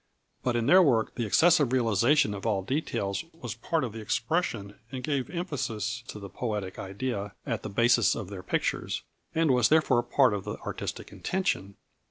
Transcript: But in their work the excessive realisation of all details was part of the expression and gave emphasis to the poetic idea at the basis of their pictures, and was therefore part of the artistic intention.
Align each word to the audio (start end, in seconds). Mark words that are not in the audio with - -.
But 0.41 0.55
in 0.55 0.65
their 0.65 0.81
work 0.81 1.13
the 1.13 1.27
excessive 1.27 1.71
realisation 1.71 2.33
of 2.33 2.43
all 2.43 2.63
details 2.63 3.23
was 3.33 3.53
part 3.53 3.83
of 3.83 3.91
the 3.93 4.01
expression 4.01 4.79
and 4.91 5.03
gave 5.03 5.29
emphasis 5.29 6.03
to 6.07 6.17
the 6.17 6.27
poetic 6.27 6.79
idea 6.79 7.35
at 7.45 7.61
the 7.61 7.69
basis 7.69 8.15
of 8.15 8.27
their 8.29 8.41
pictures, 8.41 9.03
and 9.35 9.51
was 9.51 9.69
therefore 9.69 10.01
part 10.01 10.33
of 10.33 10.43
the 10.43 10.55
artistic 10.65 11.11
intention. 11.11 11.75